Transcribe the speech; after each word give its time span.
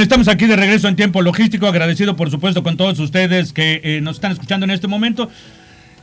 Estamos 0.00 0.28
aquí 0.28 0.46
de 0.46 0.56
regreso 0.56 0.88
en 0.88 0.96
tiempo 0.96 1.20
logístico, 1.22 1.66
agradecido 1.66 2.16
por 2.16 2.30
supuesto 2.30 2.62
con 2.62 2.76
todos 2.76 2.98
ustedes 2.98 3.52
que 3.52 3.80
eh, 3.84 4.00
nos 4.00 4.16
están 4.16 4.32
escuchando 4.32 4.64
en 4.64 4.70
este 4.70 4.88
momento. 4.88 5.28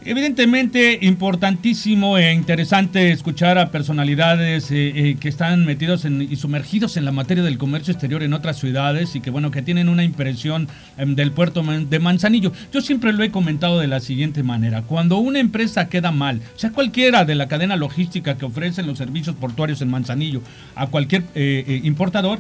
Evidentemente, 0.06 1.00
importantísimo 1.02 2.18
e 2.18 2.32
interesante 2.32 3.12
escuchar 3.12 3.58
a 3.58 3.72
personalidades 3.72 4.72
eh, 4.72 4.94
eh, 4.96 5.18
que 5.20 5.28
están 5.28 5.66
metidos 5.66 6.06
y 6.06 6.36
sumergidos 6.36 6.96
en 6.98 7.04
la 7.06 7.12
materia 7.12 7.44
del 7.44 7.58
comercio 7.58 7.92
exterior 7.92 8.24
en 8.24 8.34
otras 8.34 8.58
ciudades 8.58 9.16
y 9.16 9.22
que, 9.22 9.30
bueno, 9.30 9.52
que 9.52 9.62
tienen 9.62 9.90
una 9.90 10.04
impresión 10.04 10.70
em, 10.98 11.16
del 11.16 11.32
puerto 11.32 11.64
de 11.64 12.00
Manzanillo. 12.00 12.54
Yo 12.72 12.82
siempre 12.82 13.12
lo 13.12 13.24
he 13.24 13.32
comentado 13.32 13.80
de 13.80 13.88
la 13.88 14.00
siguiente 14.00 14.44
manera. 14.44 14.84
Cuando 14.84 15.18
una 15.18 15.40
empresa 15.40 15.90
queda 15.90 16.12
mal, 16.12 16.42
sea 16.56 16.72
cualquiera 16.72 17.26
de 17.26 17.36
la 17.36 17.48
cadena 17.48 17.76
logística 17.76 18.38
que 18.38 18.46
ofrecen 18.46 18.88
los 18.88 18.98
servicios 18.98 19.36
portuarios 19.36 19.82
en 19.82 19.90
Manzanillo 19.90 20.42
a 20.76 20.88
cualquier 20.88 21.24
importador, 21.84 22.40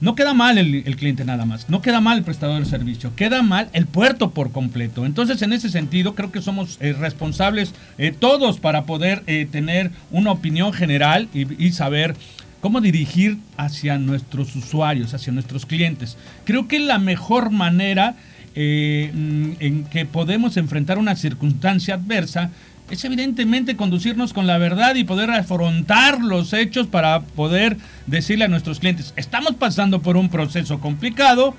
no 0.00 0.14
queda 0.14 0.34
mal 0.34 0.58
el, 0.58 0.96
cliente 0.96 1.24
nada 1.24 1.44
más, 1.46 1.68
no 1.70 1.80
queda 1.80 2.00
mal 2.00 2.18
el 2.18 2.24
prestador 2.24 2.62
de 2.62 2.68
servicio, 2.68 3.14
queda 3.16 3.42
mal 3.42 3.70
el 3.72 3.86
puerto 3.86 4.30
por 4.30 4.52
completo. 4.52 5.06
Entonces, 5.06 5.40
en 5.42 5.52
ese 5.52 5.70
sentido, 5.70 6.14
creo 6.14 6.30
que 6.30 6.42
somos 6.42 6.76
eh, 6.80 6.92
responsables 6.92 7.74
eh, 7.98 8.12
todos 8.18 8.60
para 8.60 8.84
poder 8.84 9.22
eh, 9.26 9.46
tener 9.50 9.90
una 10.10 10.32
opinión 10.32 10.72
general 10.72 11.28
y, 11.32 11.72
saber 11.72 12.14
cómo 12.60 12.80
dirigir 12.80 13.38
hacia 13.56 13.98
nuestros 13.98 14.54
usuarios, 14.56 15.14
hacia 15.14 15.32
nuestros 15.32 15.66
clientes. 15.66 16.16
Creo 16.44 16.68
que 16.68 16.78
la 16.78 16.98
mejor 16.98 17.50
manera 17.50 18.16
mm, 18.54 19.52
en 19.60 19.84
que 19.90 20.06
podemos 20.06 20.56
enfrentar 20.56 20.98
una 20.98 21.16
circunstancia 21.16 21.94
adversa 21.94 22.50
es 22.90 23.04
evidentemente 23.04 23.76
conducirnos 23.76 24.32
con 24.32 24.46
la 24.46 24.58
verdad 24.58 24.94
y 24.94 25.04
poder 25.04 25.30
afrontar 25.30 26.20
los 26.20 26.52
hechos 26.52 26.86
para 26.86 27.20
poder 27.20 27.76
decirle 28.06 28.44
a 28.44 28.48
nuestros 28.48 28.78
clientes, 28.80 29.12
estamos 29.16 29.54
pasando 29.54 30.00
por 30.02 30.16
un 30.16 30.28
proceso 30.28 30.78
complicado, 30.78 31.54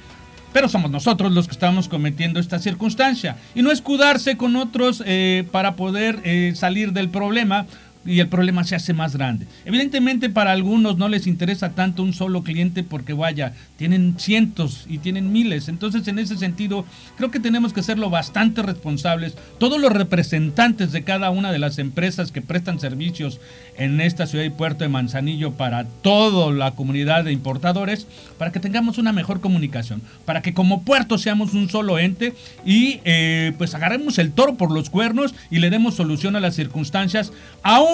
pero 0.53 0.69
somos 0.69 0.89
nosotros 0.89 1.31
los 1.33 1.47
que 1.47 1.53
estamos 1.53 1.87
cometiendo 1.89 2.39
esta 2.39 2.59
circunstancia. 2.59 3.35
Y 3.53 3.61
no 3.61 3.71
escudarse 3.71 4.37
con 4.37 4.55
otros 4.55 5.03
eh, 5.05 5.45
para 5.51 5.75
poder 5.75 6.19
eh, 6.23 6.53
salir 6.55 6.93
del 6.93 7.09
problema 7.09 7.65
y 8.07 8.19
el 8.19 8.29
problema 8.29 8.63
se 8.63 8.75
hace 8.75 8.93
más 8.93 9.15
grande. 9.15 9.45
Evidentemente 9.65 10.29
para 10.29 10.51
algunos 10.51 10.97
no 10.97 11.09
les 11.09 11.27
interesa 11.27 11.71
tanto 11.71 12.01
un 12.01 12.13
solo 12.13 12.41
cliente 12.43 12.83
porque 12.83 13.13
vaya, 13.13 13.53
tienen 13.77 14.15
cientos 14.17 14.85
y 14.87 14.99
tienen 14.99 15.31
miles. 15.31 15.67
Entonces 15.67 16.07
en 16.07 16.17
ese 16.17 16.37
sentido 16.37 16.85
creo 17.17 17.29
que 17.29 17.39
tenemos 17.39 17.73
que 17.73 17.83
serlo 17.83 18.09
bastante 18.09 18.63
responsables. 18.63 19.35
Todos 19.59 19.79
los 19.79 19.91
representantes 19.91 20.91
de 20.91 21.03
cada 21.03 21.29
una 21.29 21.51
de 21.51 21.59
las 21.59 21.77
empresas 21.77 22.31
que 22.31 22.41
prestan 22.41 22.79
servicios 22.79 23.39
en 23.77 24.01
esta 24.01 24.25
ciudad 24.25 24.45
y 24.45 24.49
puerto 24.49 24.83
de 24.83 24.89
Manzanillo 24.89 25.53
para 25.53 25.85
toda 25.85 26.51
la 26.51 26.71
comunidad 26.71 27.25
de 27.25 27.31
importadores, 27.31 28.07
para 28.37 28.51
que 28.51 28.59
tengamos 28.59 28.97
una 28.97 29.13
mejor 29.13 29.41
comunicación, 29.41 30.01
para 30.25 30.41
que 30.41 30.53
como 30.53 30.83
puerto 30.83 31.17
seamos 31.17 31.53
un 31.53 31.69
solo 31.69 31.99
ente 31.99 32.33
y 32.65 33.01
eh, 33.03 33.53
pues 33.57 33.75
agarremos 33.75 34.17
el 34.17 34.31
toro 34.31 34.55
por 34.55 34.71
los 34.71 34.89
cuernos 34.89 35.35
y 35.51 35.59
le 35.59 35.69
demos 35.69 35.95
solución 35.95 36.35
a 36.35 36.39
las 36.39 36.55
circunstancias, 36.55 37.31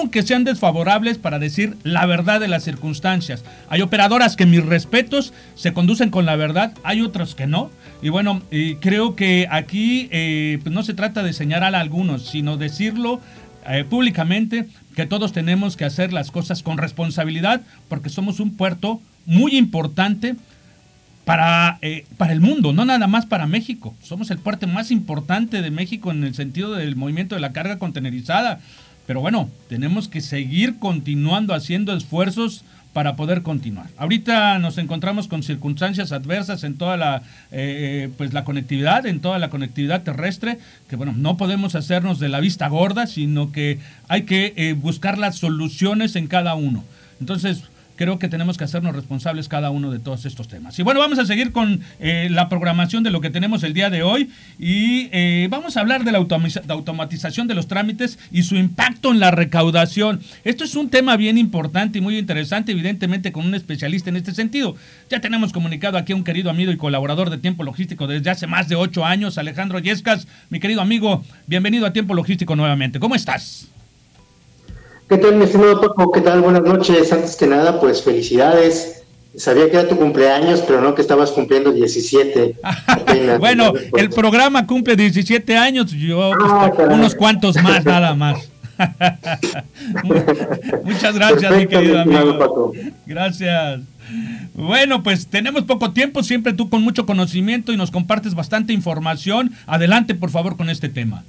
aunque 0.04 0.22
sean 0.22 0.44
desfavorables 0.44 1.16
para 1.16 1.38
decir 1.38 1.78
la 1.82 2.04
verdad 2.04 2.38
de 2.38 2.46
las 2.46 2.62
circunstancias. 2.62 3.42
Hay 3.70 3.80
operadoras 3.80 4.36
que 4.36 4.44
mis 4.44 4.62
respetos 4.62 5.32
se 5.54 5.72
conducen 5.72 6.10
con 6.10 6.26
la 6.26 6.36
verdad, 6.36 6.74
hay 6.82 7.00
otras 7.00 7.34
que 7.34 7.46
no. 7.46 7.70
Y 8.02 8.10
bueno, 8.10 8.42
creo 8.80 9.16
que 9.16 9.48
aquí 9.50 10.10
eh, 10.10 10.58
pues 10.62 10.74
no 10.74 10.82
se 10.82 10.92
trata 10.92 11.22
de 11.22 11.32
señalar 11.32 11.74
a 11.74 11.80
algunos, 11.80 12.26
sino 12.28 12.58
decirlo 12.58 13.22
eh, 13.66 13.84
públicamente 13.88 14.68
que 14.94 15.06
todos 15.06 15.32
tenemos 15.32 15.78
que 15.78 15.86
hacer 15.86 16.12
las 16.12 16.30
cosas 16.30 16.62
con 16.62 16.76
responsabilidad 16.76 17.62
porque 17.88 18.10
somos 18.10 18.40
un 18.40 18.58
puerto 18.58 19.00
muy 19.24 19.56
importante 19.56 20.36
para, 21.24 21.78
eh, 21.80 22.04
para 22.18 22.34
el 22.34 22.42
mundo, 22.42 22.74
no 22.74 22.84
nada 22.84 23.06
más 23.06 23.24
para 23.24 23.46
México. 23.46 23.94
Somos 24.02 24.30
el 24.30 24.36
puerto 24.36 24.66
más 24.66 24.90
importante 24.90 25.62
de 25.62 25.70
México 25.70 26.10
en 26.10 26.24
el 26.24 26.34
sentido 26.34 26.74
del 26.74 26.94
movimiento 26.94 27.36
de 27.36 27.40
la 27.40 27.54
carga 27.54 27.78
contenerizada. 27.78 28.60
Pero 29.06 29.20
bueno, 29.20 29.50
tenemos 29.68 30.08
que 30.08 30.20
seguir 30.20 30.78
continuando 30.78 31.54
haciendo 31.54 31.94
esfuerzos 31.94 32.64
para 32.94 33.16
poder 33.16 33.42
continuar. 33.42 33.88
Ahorita 33.98 34.58
nos 34.60 34.78
encontramos 34.78 35.26
con 35.26 35.42
circunstancias 35.42 36.12
adversas 36.12 36.62
en 36.62 36.78
toda 36.78 36.96
la, 36.96 37.22
eh, 37.50 38.08
pues 38.16 38.32
la 38.32 38.44
conectividad, 38.44 39.04
en 39.04 39.20
toda 39.20 39.38
la 39.40 39.50
conectividad 39.50 40.04
terrestre, 40.04 40.58
que 40.88 40.96
bueno, 40.96 41.12
no 41.14 41.36
podemos 41.36 41.74
hacernos 41.74 42.20
de 42.20 42.28
la 42.28 42.40
vista 42.40 42.68
gorda, 42.68 43.06
sino 43.08 43.50
que 43.50 43.80
hay 44.08 44.22
que 44.22 44.54
eh, 44.56 44.74
buscar 44.74 45.18
las 45.18 45.36
soluciones 45.36 46.14
en 46.14 46.28
cada 46.28 46.54
uno. 46.54 46.84
Entonces, 47.20 47.64
creo 47.96 48.18
que 48.18 48.28
tenemos 48.28 48.58
que 48.58 48.64
hacernos 48.64 48.94
responsables 48.94 49.48
cada 49.48 49.70
uno 49.70 49.90
de 49.90 49.98
todos 49.98 50.26
estos 50.26 50.48
temas. 50.48 50.78
Y 50.78 50.82
bueno, 50.82 51.00
vamos 51.00 51.18
a 51.18 51.26
seguir 51.26 51.52
con 51.52 51.80
eh, 52.00 52.28
la 52.30 52.48
programación 52.48 53.02
de 53.02 53.10
lo 53.10 53.20
que 53.20 53.30
tenemos 53.30 53.62
el 53.62 53.74
día 53.74 53.90
de 53.90 54.02
hoy 54.02 54.30
y 54.58 55.08
eh, 55.12 55.48
vamos 55.50 55.76
a 55.76 55.80
hablar 55.80 56.04
de 56.04 56.12
la 56.12 56.18
automatización 56.18 57.46
de 57.46 57.54
los 57.54 57.68
trámites 57.68 58.18
y 58.30 58.42
su 58.42 58.56
impacto 58.56 59.10
en 59.10 59.20
la 59.20 59.30
recaudación. 59.30 60.20
Esto 60.44 60.64
es 60.64 60.74
un 60.74 60.90
tema 60.90 61.16
bien 61.16 61.38
importante 61.38 61.98
y 61.98 62.00
muy 62.00 62.18
interesante, 62.18 62.72
evidentemente 62.72 63.32
con 63.32 63.46
un 63.46 63.54
especialista 63.54 64.10
en 64.10 64.16
este 64.16 64.34
sentido. 64.34 64.76
Ya 65.10 65.20
tenemos 65.20 65.52
comunicado 65.52 65.98
aquí 65.98 66.12
a 66.12 66.16
un 66.16 66.24
querido 66.24 66.50
amigo 66.50 66.72
y 66.72 66.76
colaborador 66.76 67.30
de 67.30 67.38
Tiempo 67.38 67.64
Logístico 67.64 68.06
desde 68.06 68.30
hace 68.30 68.46
más 68.46 68.68
de 68.68 68.76
ocho 68.76 69.04
años, 69.04 69.38
Alejandro 69.38 69.78
Yescas. 69.78 70.26
Mi 70.50 70.60
querido 70.60 70.80
amigo, 70.80 71.24
bienvenido 71.46 71.86
a 71.86 71.92
Tiempo 71.92 72.14
Logístico 72.14 72.56
nuevamente. 72.56 72.98
¿Cómo 72.98 73.14
estás? 73.14 73.68
¿Qué 75.08 75.18
tal, 75.18 75.36
mi 75.36 75.44
estimado 75.44 75.80
Paco? 75.80 76.10
¿Qué 76.10 76.22
tal? 76.22 76.40
Buenas 76.40 76.62
noches. 76.62 77.12
Antes 77.12 77.36
que 77.36 77.46
nada, 77.46 77.78
pues 77.78 78.02
felicidades. 78.02 79.02
Sabía 79.36 79.68
que 79.68 79.76
era 79.76 79.88
tu 79.88 79.96
cumpleaños, 79.96 80.60
pero 80.60 80.80
no 80.80 80.94
que 80.94 81.02
estabas 81.02 81.32
cumpliendo 81.32 81.72
17. 81.72 82.56
bueno, 83.38 83.72
el 83.96 84.10
programa 84.10 84.66
cumple 84.66 84.96
17 84.96 85.56
años, 85.56 85.90
yo 85.90 86.32
ah, 86.32 86.72
pues, 86.74 86.88
unos 86.88 87.14
cuantos 87.14 87.60
más, 87.62 87.84
nada 87.84 88.14
más. 88.14 88.48
Muchas 90.84 91.14
gracias, 91.14 91.56
mi 91.56 91.66
querido 91.66 92.00
amigo. 92.00 92.38
Paco. 92.38 92.72
Gracias. 93.06 93.80
Bueno, 94.54 95.02
pues 95.02 95.26
tenemos 95.26 95.64
poco 95.64 95.92
tiempo, 95.92 96.22
siempre 96.22 96.54
tú 96.54 96.70
con 96.70 96.82
mucho 96.82 97.04
conocimiento 97.04 97.72
y 97.72 97.76
nos 97.76 97.90
compartes 97.90 98.34
bastante 98.34 98.72
información. 98.72 99.52
Adelante, 99.66 100.14
por 100.14 100.30
favor, 100.30 100.56
con 100.56 100.70
este 100.70 100.88
tema. 100.88 101.24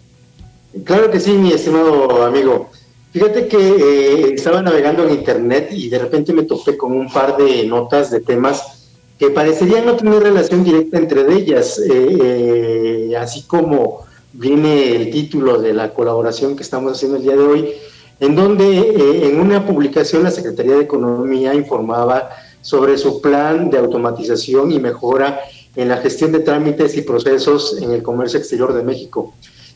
Claro 0.85 1.11
que 1.11 1.19
sí, 1.19 1.31
mi 1.31 1.51
estimado 1.51 2.25
amigo. 2.25 2.71
Fíjate 3.15 3.47
que 3.47 3.57
eh, 3.57 4.33
estaba 4.33 4.61
navegando 4.61 5.07
en 5.07 5.13
internet 5.13 5.69
y 5.71 5.87
de 5.87 5.99
repente 5.99 6.33
me 6.33 6.43
topé 6.43 6.75
con 6.75 6.91
un 6.91 7.09
par 7.09 7.37
de 7.37 7.65
notas 7.65 8.11
de 8.11 8.19
temas 8.19 8.89
que 9.17 9.29
parecerían 9.29 9.85
no 9.85 9.95
tener 9.95 10.21
relación 10.21 10.65
directa 10.65 10.97
entre 10.97 11.21
ellas, 11.33 11.79
eh, 11.79 13.07
eh, 13.09 13.15
así 13.17 13.43
como 13.43 14.01
viene 14.33 14.97
el 14.97 15.11
título 15.11 15.61
de 15.61 15.73
la 15.73 15.93
colaboración 15.93 16.57
que 16.57 16.63
estamos 16.63 16.91
haciendo 16.91 17.15
el 17.15 17.23
día 17.23 17.37
de 17.37 17.43
hoy, 17.43 17.69
en 18.19 18.35
donde 18.35 19.29
en 19.29 19.39
una 19.39 19.65
publicación 19.65 20.23
la 20.23 20.31
Secretaría 20.31 20.75
de 20.75 20.83
Economía 20.83 21.53
informaba 21.53 22.31
sobre 22.59 22.97
su 22.97 23.21
plan 23.21 23.69
de 23.69 23.77
automatización 23.77 24.73
y 24.73 24.79
mejora 24.81 25.39
en 25.73 25.87
la 25.87 25.97
gestión 25.99 26.33
de 26.33 26.39
trámites 26.39 26.97
y 26.97 27.01
procesos 27.03 27.77
en 27.81 27.91
el 27.91 28.03
comercio 28.03 28.39
exterior 28.39 28.73
de 28.73 28.83
México. 28.83 29.33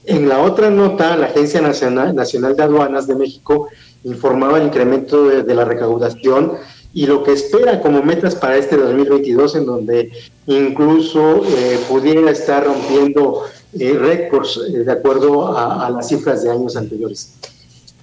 En 0.09 0.27
la 0.27 0.39
otra 0.39 0.71
nota, 0.71 1.15
la 1.15 1.27
Agencia 1.27 1.61
Nacional, 1.61 2.15
Nacional 2.15 2.55
de 2.55 2.63
Aduanas 2.63 3.05
de 3.05 3.13
México 3.13 3.67
informaba 4.03 4.57
el 4.57 4.63
incremento 4.65 5.25
de, 5.25 5.53
la 5.53 5.65
recaudación 5.65 6.53
y 6.95 7.05
lo 7.05 7.21
que 7.21 7.33
espera 7.33 7.79
como 7.79 8.01
metas 8.01 8.33
para 8.33 8.57
este 8.57 8.75
2022, 8.75 9.57
en 9.57 9.67
donde 9.67 10.11
incluso 10.47 11.43
eh, 11.45 11.79
pudiera 11.87 12.31
estar 12.31 12.65
rompiendo 12.65 13.43
eh, 13.77 13.93
récords 13.99 14.59
eh, 14.67 14.79
de 14.79 14.91
acuerdo 14.91 15.55
a, 15.55 15.87
las 15.91 16.07
cifras 16.07 16.41
de 16.41 16.49
años 16.49 16.75
anteriores. 16.75 17.35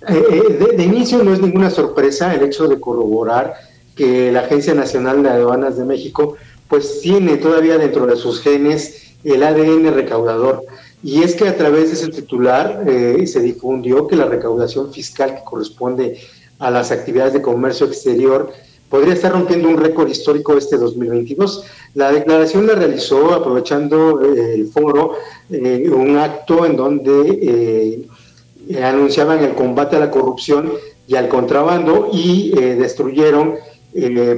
De, 0.08 0.76
de, 0.76 0.84
inicio 0.84 1.24
no 1.24 1.34
es 1.34 1.40
ninguna 1.40 1.70
sorpresa 1.70 2.32
el 2.32 2.44
hecho 2.44 2.68
de 2.68 2.78
corroborar 2.78 3.54
que 3.96 4.30
la 4.30 4.40
Agencia 4.42 4.74
Nacional 4.74 5.24
de 5.24 5.30
Aduanas 5.30 5.76
de 5.76 5.84
México 5.84 6.36
pues 6.68 7.00
tiene 7.00 7.38
todavía 7.38 7.78
dentro 7.78 8.06
de 8.06 8.14
sus 8.14 8.40
genes 8.40 9.16
el 9.24 9.42
ADN 9.42 9.92
recaudador 9.92 10.62
y 11.06 11.22
es 11.22 11.36
que 11.36 11.46
a 11.46 11.56
través 11.56 11.86
de 11.86 11.94
ese 11.94 12.08
titular 12.08 12.82
eh, 12.88 13.28
se 13.28 13.38
difundió 13.38 14.08
que 14.08 14.16
la 14.16 14.24
recaudación 14.24 14.92
fiscal 14.92 15.36
que 15.36 15.44
corresponde 15.44 16.18
a 16.58 16.68
las 16.68 16.90
actividades 16.90 17.32
de 17.32 17.40
comercio 17.40 17.86
exterior 17.86 18.52
podría 18.90 19.14
estar 19.14 19.30
rompiendo 19.30 19.68
un 19.68 19.76
récord 19.76 20.08
histórico 20.08 20.58
este 20.58 20.76
2022. 20.76 21.62
La 21.94 22.10
declaración 22.10 22.66
la 22.66 22.74
realizó 22.74 23.32
aprovechando 23.34 24.20
eh, 24.20 24.54
el 24.54 24.66
foro, 24.66 25.12
eh, 25.48 25.88
un 25.88 26.16
acto 26.16 26.66
en 26.66 26.74
donde 26.74 28.08
anunciaban 28.82 29.44
el 29.44 29.54
combate 29.54 29.94
a 29.94 30.00
la 30.00 30.10
corrupción 30.10 30.72
y 31.06 31.14
al 31.14 31.28
contrabando 31.28 32.10
y 32.12 32.50
destruyeron 32.50 33.54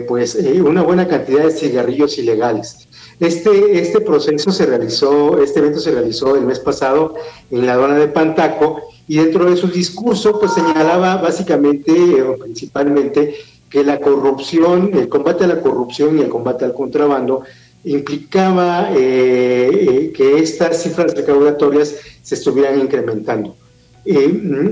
pues 0.06 0.34
una 0.62 0.82
buena 0.82 1.08
cantidad 1.08 1.44
de 1.44 1.50
cigarrillos 1.50 2.18
ilegales. 2.18 2.87
Este, 3.20 3.80
este 3.80 4.00
proceso 4.00 4.52
se 4.52 4.66
realizó, 4.66 5.42
este 5.42 5.58
evento 5.58 5.80
se 5.80 5.90
realizó 5.90 6.36
el 6.36 6.44
mes 6.44 6.60
pasado 6.60 7.14
en 7.50 7.66
la 7.66 7.72
aduana 7.72 7.98
de 7.98 8.06
Pantaco 8.06 8.80
y 9.08 9.16
dentro 9.16 9.50
de 9.50 9.56
su 9.56 9.66
discurso 9.66 10.38
pues 10.38 10.52
señalaba 10.52 11.16
básicamente 11.16 12.22
o 12.22 12.36
principalmente 12.36 13.34
que 13.68 13.82
la 13.82 14.00
corrupción, 14.00 14.90
el 14.94 15.08
combate 15.08 15.44
a 15.44 15.48
la 15.48 15.60
corrupción 15.60 16.16
y 16.16 16.22
el 16.22 16.28
combate 16.28 16.64
al 16.64 16.74
contrabando 16.74 17.42
implicaba 17.84 18.90
eh, 18.94 19.70
eh, 19.72 20.12
que 20.14 20.38
estas 20.38 20.82
cifras 20.82 21.14
recaudatorias 21.14 21.96
se 22.22 22.34
estuvieran 22.34 22.80
incrementando. 22.80 23.56
Eh, 24.04 24.24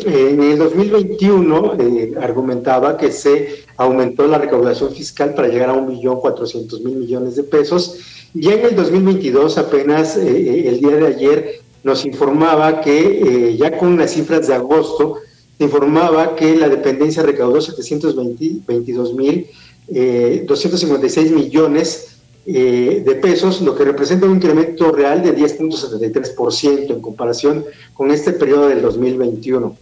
en 0.06 0.43
el 0.43 0.56
2021 0.56 1.76
argumentaba 2.20 2.96
que 2.96 3.10
se 3.10 3.64
aumentó 3.76 4.26
la 4.26 4.38
recaudación 4.38 4.93
fiscal 4.93 5.34
para 5.34 5.48
llegar 5.48 5.70
a 5.70 5.75
1.400.000 5.75 6.81
millones 6.82 7.37
de 7.37 7.43
pesos 7.43 8.16
ya 8.34 8.52
en 8.52 8.67
el 8.67 8.76
2022, 8.76 9.58
apenas 9.58 10.17
eh, 10.17 10.28
eh, 10.28 10.69
el 10.69 10.81
día 10.81 10.96
de 10.96 11.06
ayer, 11.06 11.61
nos 11.82 12.05
informaba 12.05 12.81
que 12.81 13.50
eh, 13.50 13.56
ya 13.56 13.78
con 13.78 13.96
las 13.96 14.12
cifras 14.12 14.49
de 14.49 14.55
agosto, 14.55 15.17
se 15.56 15.64
informaba 15.64 16.34
que 16.34 16.56
la 16.56 16.69
dependencia 16.69 17.23
recaudó 17.23 17.61
722 17.61 19.14
mil 19.14 19.46
256 19.88 21.31
millones 21.31 22.19
de 22.44 23.19
pesos, 23.23 23.62
lo 23.62 23.76
que 23.76 23.84
representa 23.84 24.26
un 24.26 24.37
incremento 24.37 24.90
real 24.90 25.22
de 25.22 25.34
10.73% 25.34 26.90
en 26.90 27.00
comparación 27.00 27.64
con 27.94 28.11
este 28.11 28.32
periodo 28.32 28.69
del 28.69 28.82
2021. 28.82 29.76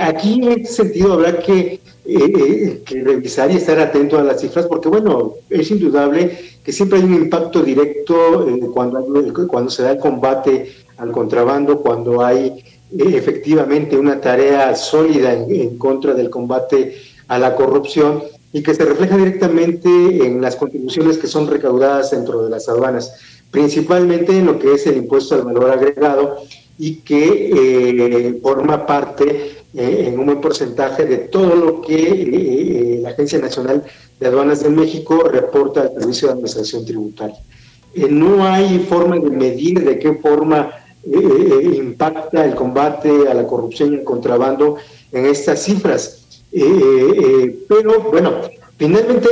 Aquí 0.00 0.34
en 0.34 0.52
este 0.52 0.72
sentido 0.72 1.12
habrá 1.12 1.38
que 1.40 1.80
eh, 2.06 2.82
revisar 3.02 3.50
y 3.50 3.56
estar 3.56 3.78
atento 3.80 4.18
a 4.18 4.22
las 4.22 4.42
cifras, 4.42 4.66
porque 4.66 4.90
bueno, 4.90 5.36
es 5.48 5.70
indudable 5.70 6.38
que 6.62 6.70
siempre 6.70 6.98
hay 6.98 7.04
un 7.04 7.14
impacto 7.14 7.62
directo 7.62 8.46
eh, 8.46 8.60
cuando, 8.74 9.02
cuando 9.48 9.70
se 9.70 9.84
da 9.84 9.92
el 9.92 9.98
combate 9.98 10.70
al 10.98 11.10
contrabando, 11.10 11.80
cuando 11.80 12.22
hay 12.22 12.62
eh, 12.92 13.16
efectivamente 13.16 13.96
una 13.96 14.20
tarea 14.20 14.76
sólida 14.76 15.32
en, 15.32 15.78
contra 15.78 16.12
del 16.12 16.28
combate 16.28 16.94
a 17.28 17.38
la 17.38 17.54
corrupción 17.54 18.22
y 18.52 18.62
que 18.62 18.74
se 18.74 18.84
refleja 18.84 19.16
directamente 19.16 19.88
en 19.88 20.42
las 20.42 20.56
contribuciones 20.56 21.16
que 21.16 21.26
son 21.26 21.46
recaudadas 21.46 22.10
dentro 22.10 22.44
de 22.44 22.50
las 22.50 22.68
aduanas, 22.68 23.14
principalmente 23.50 24.36
en 24.36 24.44
lo 24.44 24.58
que 24.58 24.74
es 24.74 24.86
el 24.86 24.98
impuesto 24.98 25.36
al 25.36 25.42
valor 25.42 25.70
agregado 25.70 26.36
y 26.78 26.96
que 26.96 28.38
forma 28.42 28.86
parte 28.86 29.64
eh, 29.76 30.04
en 30.06 30.20
un 30.20 30.26
buen 30.26 30.40
porcentaje 30.40 31.04
de 31.04 31.16
todo 31.16 31.56
lo 31.56 31.80
que 31.80 31.96
eh, 31.96 33.00
la 33.02 33.08
Agencia 33.08 33.40
Nacional 33.40 33.82
de 34.20 34.26
Aduanas 34.28 34.62
de 34.62 34.70
México 34.70 35.28
reporta 35.28 35.80
al 35.80 35.94
Servicio 35.98 36.28
de 36.28 36.34
Administración 36.34 36.84
Tributaria. 36.84 37.38
Eh, 37.92 38.06
no 38.08 38.46
hay 38.46 38.86
forma 38.88 39.18
de 39.18 39.30
medir 39.30 39.84
de 39.84 39.98
qué 39.98 40.12
forma 40.14 40.70
impacta 41.06 42.46
el 42.46 42.54
combate 42.54 43.28
a 43.28 43.34
la 43.34 43.46
corrupción 43.46 43.92
y 43.92 43.96
el 43.96 44.04
contrabando 44.04 44.76
en 45.12 45.26
estas 45.26 45.64
cifras. 45.64 46.40
pero 47.68 48.00
bueno, 48.10 48.40
finalmente 48.78 49.28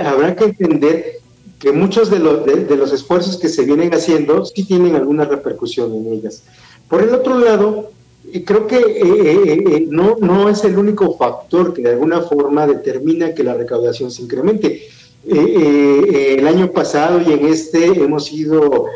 habrá 0.00 0.34
que 0.34 0.44
entender 0.44 1.15
que 1.58 1.72
muchos 1.72 2.10
de 2.10 2.18
los, 2.18 2.44
de 2.44 2.76
los 2.76 2.92
esfuerzos 2.92 3.38
que 3.38 3.48
se 3.48 3.64
vienen 3.64 3.92
haciendo 3.94 4.44
sí 4.44 4.64
tienen 4.64 4.94
alguna 4.94 5.24
repercusión 5.24 5.94
en 5.94 6.12
ellas. 6.12 6.42
Por 6.88 7.02
el 7.02 7.14
otro 7.14 7.38
lado, 7.38 7.90
creo 8.44 8.66
que 8.66 8.76
eh, 8.76 9.00
eh, 9.02 9.64
eh, 9.66 9.86
no, 9.88 10.16
no 10.20 10.48
es 10.48 10.64
el 10.64 10.78
único 10.78 11.16
factor 11.16 11.72
que 11.72 11.82
de 11.82 11.90
alguna 11.90 12.22
forma 12.22 12.66
determina 12.66 13.34
que 13.34 13.44
la 13.44 13.54
recaudación 13.54 14.10
se 14.10 14.22
incremente. 14.22 14.82
el 15.26 16.46
año 16.46 16.70
pasado 16.70 17.20
y 17.20 17.32
en 17.32 17.46
este 17.46 17.86
hemos 17.86 18.26
sido 18.26 18.86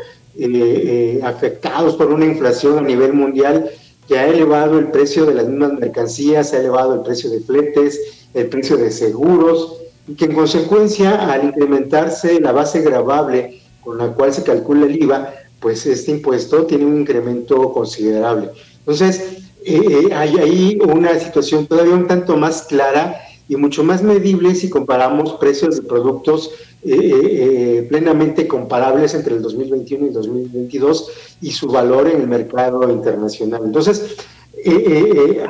afectados 1.23 1.95
por 1.95 2.07
una 2.11 2.25
inflación 2.25 2.77
a 2.77 2.81
nivel 2.81 3.11
mundial 3.13 3.69
que 4.07 4.17
ha 4.17 4.27
elevado 4.27 4.79
el 4.79 4.87
precio 4.91 5.25
de 5.25 5.33
las 5.33 5.47
mismas 5.47 5.73
mercancías, 5.73 6.53
ha 6.53 6.59
elevado 6.59 6.95
el 6.95 7.01
precio 7.01 7.29
de 7.29 7.41
fletes, 7.41 7.99
el 8.33 8.47
precio 8.47 8.77
de 8.77 8.91
seguros, 8.91 9.77
y 10.11 10.15
que 10.15 10.25
en 10.25 10.33
consecuencia 10.33 11.31
al 11.31 11.45
incrementarse 11.45 12.41
la 12.41 12.51
base 12.51 12.81
gravable 12.81 13.61
con 13.81 13.97
la 13.97 14.07
cual 14.13 14.33
se 14.33 14.43
calcula 14.43 14.85
el 14.85 15.01
IVA, 15.01 15.33
pues 15.59 15.85
este 15.85 16.11
impuesto 16.11 16.65
tiene 16.65 16.85
un 16.85 16.99
incremento 16.99 17.71
considerable. 17.71 18.49
Entonces, 18.79 19.37
eh, 19.63 19.81
eh, 19.89 20.13
hay 20.13 20.37
ahí 20.37 20.79
una 20.83 21.17
situación 21.17 21.65
todavía 21.65 21.93
un 21.93 22.07
tanto 22.07 22.35
más 22.35 22.63
clara 22.63 23.15
y 23.47 23.55
mucho 23.55 23.83
más 23.83 24.03
medible 24.03 24.53
si 24.53 24.69
comparamos 24.69 25.33
precios 25.33 25.77
de 25.77 25.83
productos 25.83 26.51
eh, 26.83 27.85
plenamente 27.89 28.47
comparables 28.47 29.13
entre 29.13 29.35
el 29.35 29.41
2021 29.41 30.05
y 30.05 30.07
el 30.07 30.13
2022 30.13 31.11
y 31.41 31.51
su 31.51 31.67
valor 31.67 32.07
en 32.09 32.21
el 32.21 32.27
mercado 32.27 32.89
internacional. 32.91 33.61
Entonces, 33.63 34.17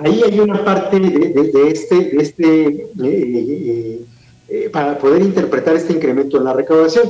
ahí 0.03 0.23
hay 0.23 0.39
una 0.39 0.63
parte 0.63 0.99
de, 0.99 1.67
este, 1.69 1.95
de 1.95 2.21
este 2.21 2.87
para 4.71 4.97
poder 4.97 5.21
interpretar 5.21 5.75
este 5.75 5.94
incremento 5.94 6.38
en 6.38 6.45
la 6.45 6.53
recaudación. 6.53 7.09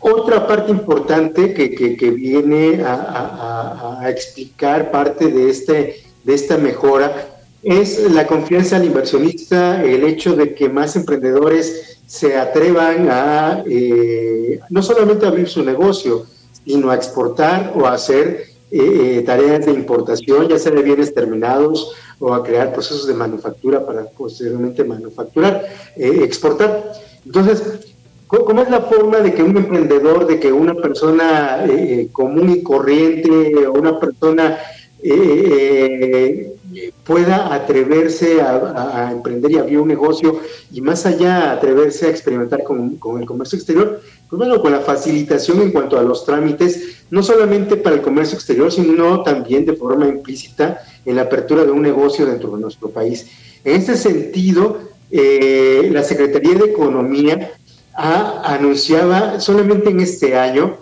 Otra 0.00 0.46
parte 0.46 0.70
importante 0.70 1.52
que, 1.52 2.10
viene 2.10 2.82
a, 2.84 4.04
explicar 4.08 4.90
parte 4.90 5.28
de, 5.28 5.50
este, 5.50 6.02
de 6.24 6.34
esta 6.34 6.56
mejora 6.56 7.38
es 7.62 8.10
la 8.12 8.26
confianza 8.26 8.76
al 8.76 8.84
inversionista, 8.84 9.82
el 9.84 10.04
hecho 10.04 10.36
de 10.36 10.54
que 10.54 10.68
más 10.68 10.94
emprendedores 10.94 11.98
se 12.06 12.36
atrevan 12.36 13.08
a 13.10 13.62
eh, 13.68 14.60
no 14.70 14.82
solamente 14.82 15.26
abrir 15.26 15.48
su 15.48 15.62
negocio, 15.62 16.24
sino 16.64 16.90
a 16.90 16.94
exportar 16.94 17.72
o 17.76 17.86
a 17.86 17.94
hacer 17.94 18.46
eh, 18.70 19.18
eh, 19.18 19.22
tareas 19.26 19.66
de 19.66 19.72
importación, 19.72 20.48
ya 20.48 20.58
sea 20.58 20.72
de 20.72 20.82
bienes 20.82 21.12
terminados 21.12 21.92
o 22.20 22.32
a 22.32 22.42
crear 22.42 22.72
procesos 22.72 23.06
de 23.06 23.14
manufactura 23.14 23.84
para 23.84 24.04
posteriormente 24.04 24.84
manufacturar, 24.84 25.66
exportar. 25.96 26.92
Entonces, 27.24 27.88
¿Cómo 28.28 28.60
es 28.60 28.68
la 28.68 28.82
forma 28.82 29.20
de 29.20 29.32
que 29.32 29.42
un 29.42 29.56
emprendedor, 29.56 30.26
de 30.26 30.38
que 30.38 30.52
una 30.52 30.74
persona 30.74 31.64
eh, 31.66 32.08
común 32.12 32.50
y 32.50 32.62
corriente 32.62 33.66
o 33.66 33.72
una 33.72 33.98
persona 33.98 34.58
eh, 35.02 36.52
eh, 36.74 36.92
pueda 37.04 37.54
atreverse 37.54 38.42
a, 38.42 39.10
emprender 39.12 39.52
y 39.52 39.56
abrir 39.56 39.78
un 39.78 39.88
negocio 39.88 40.40
y 40.70 40.82
más 40.82 41.06
allá 41.06 41.52
atreverse 41.52 42.06
a 42.06 42.10
experimentar 42.10 42.64
con, 42.64 42.98
el 43.18 43.26
comercio 43.26 43.56
exterior? 43.56 44.02
Pues 44.28 44.38
bueno, 44.38 44.60
con 44.60 44.72
la 44.72 44.80
facilitación 44.80 45.62
en 45.62 45.72
cuanto 45.72 45.98
a 45.98 46.02
los 46.02 46.26
trámites, 46.26 47.06
no 47.10 47.22
solamente 47.22 47.76
para 47.76 47.96
el 47.96 48.02
comercio 48.02 48.36
exterior, 48.36 48.70
sino 48.70 49.22
también 49.22 49.64
de 49.64 49.72
forma 49.72 50.06
implícita 50.06 50.82
en 51.06 51.16
la 51.16 51.22
apertura 51.22 51.64
de 51.64 51.70
un 51.70 51.80
negocio 51.80 52.26
dentro 52.26 52.54
de 52.54 52.60
nuestro 52.60 52.90
país. 52.90 53.26
En 53.64 53.76
este 53.76 53.96
sentido, 53.96 54.87
la 55.10 56.02
Secretaría 56.04 56.54
de 56.54 56.66
Economía 56.66 57.52
anunciaba 57.94 59.40
solamente 59.40 59.90
en 59.90 60.00
este 60.00 60.36
año 60.36 60.76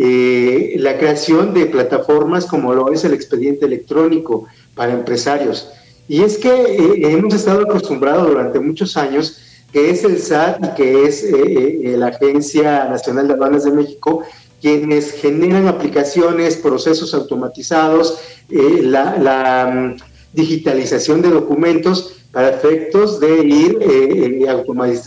eh, 0.00 0.76
la 0.78 0.96
creación 0.98 1.54
de 1.54 1.66
plataformas 1.66 2.46
como 2.46 2.72
lo 2.72 2.92
es 2.92 3.04
el 3.04 3.14
expediente 3.14 3.66
electrónico 3.66 4.46
para 4.74 4.92
empresarios. 4.92 5.70
Y 6.06 6.22
es 6.22 6.38
que 6.38 6.50
eh, 6.50 7.10
hemos 7.10 7.34
estado 7.34 7.62
acostumbrados 7.62 8.28
durante 8.28 8.60
muchos 8.60 8.96
años 8.96 9.40
que 9.72 9.90
es 9.90 10.04
el 10.04 10.18
SAT 10.18 10.64
y 10.64 10.74
que 10.74 11.04
es 11.04 11.24
eh, 11.24 11.96
la 11.98 12.08
Agencia 12.08 12.84
Nacional 12.84 13.26
de 13.28 13.34
Aduanas 13.34 13.64
de 13.64 13.72
México 13.72 14.22
quienes 14.60 15.12
generan 15.12 15.68
aplicaciones, 15.68 16.56
procesos 16.56 17.14
automatizados, 17.14 18.18
la, 18.48 19.66
mm, 19.72 19.96
digitalización 20.32 21.22
de 21.22 21.30
documentos 21.30 22.14
para 22.32 22.50
efectos 22.50 23.20
de 23.20 23.44
ir 23.44 23.78
eh, 23.80 24.44
eh, 24.44 24.48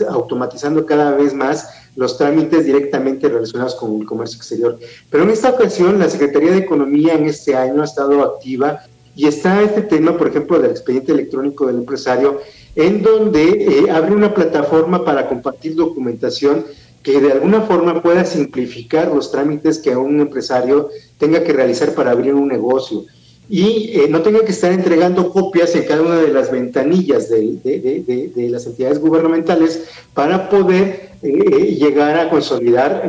automatizando 0.08 0.84
cada 0.84 1.12
vez 1.12 1.34
más 1.34 1.68
los 1.94 2.18
trámites 2.18 2.66
directamente 2.66 3.28
relacionados 3.28 3.74
con 3.74 4.00
el 4.00 4.06
comercio 4.06 4.38
exterior. 4.38 4.78
Pero 5.10 5.24
en 5.24 5.30
esta 5.30 5.50
ocasión, 5.50 5.98
la 5.98 6.10
Secretaría 6.10 6.52
de 6.52 6.58
Economía 6.58 7.14
en 7.14 7.26
este 7.26 7.54
año 7.54 7.82
ha 7.82 7.84
estado 7.84 8.22
activa 8.22 8.80
y 9.14 9.26
está 9.26 9.62
este 9.62 9.82
tema, 9.82 10.16
por 10.16 10.28
ejemplo, 10.28 10.58
del 10.58 10.70
expediente 10.70 11.12
electrónico 11.12 11.66
del 11.66 11.76
empresario, 11.76 12.40
en 12.74 13.02
donde 13.02 13.44
eh, 13.50 13.90
abre 13.90 14.14
una 14.14 14.34
plataforma 14.34 15.04
para 15.04 15.28
compartir 15.28 15.74
documentación 15.74 16.64
que 17.02 17.20
de 17.20 17.32
alguna 17.32 17.62
forma 17.62 18.00
pueda 18.00 18.24
simplificar 18.24 19.08
los 19.08 19.30
trámites 19.30 19.78
que 19.78 19.94
un 19.94 20.20
empresario 20.20 20.88
tenga 21.18 21.42
que 21.42 21.52
realizar 21.52 21.94
para 21.94 22.12
abrir 22.12 22.32
un 22.32 22.48
negocio 22.48 23.04
y 23.48 24.00
eh, 24.00 24.06
no 24.08 24.22
tenga 24.22 24.44
que 24.44 24.52
estar 24.52 24.72
entregando 24.72 25.30
copias 25.30 25.74
en 25.74 25.84
cada 25.84 26.02
una 26.02 26.16
de 26.16 26.32
las 26.32 26.50
ventanillas 26.50 27.28
de, 27.28 28.48
las 28.50 28.66
entidades 28.66 28.98
gubernamentales 28.98 29.84
para 30.14 30.48
poder 30.48 31.10
eh, 31.22 31.44
eh, 31.52 31.74
llegar 31.74 32.18
a 32.18 32.30
consolidar 32.30 33.08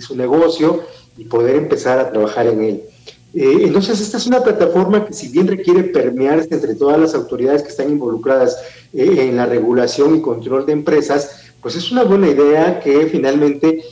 su 0.00 0.16
negocio 0.16 0.82
y 1.16 1.24
poder 1.24 1.56
empezar 1.56 1.98
a 1.98 2.10
trabajar 2.10 2.46
en 2.46 2.62
él. 2.62 2.82
entonces, 3.34 4.00
esta 4.00 4.18
es 4.18 4.26
una 4.26 4.42
plataforma 4.42 5.06
que 5.06 5.12
si 5.12 5.28
bien 5.28 5.46
requiere 5.46 5.84
permearse 5.84 6.48
entre 6.50 6.74
todas 6.74 7.00
las 7.00 7.14
autoridades 7.14 7.62
que 7.62 7.68
están 7.68 7.90
involucradas 7.90 8.56
en 8.92 9.36
la 9.36 9.46
regulación 9.46 10.16
y 10.16 10.20
control 10.20 10.66
de 10.66 10.72
empresas, 10.72 11.52
pues 11.62 11.76
es 11.76 11.92
una 11.92 12.02
buena 12.02 12.28
idea 12.28 12.80
que 12.80 13.06
finalmente, 13.06 13.82